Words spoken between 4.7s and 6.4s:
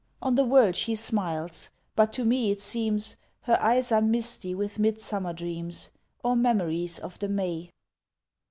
mid summer dreams, Or